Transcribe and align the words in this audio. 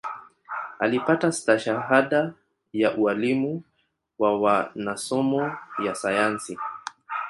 Alipata 0.79 1.31
stashahada 1.31 2.33
ya 2.73 2.95
ualimu 2.97 3.63
wa 4.19 4.39
wa 4.41 4.71
nasomo 4.75 5.57
ya 5.85 5.95
sayansi 5.95 6.57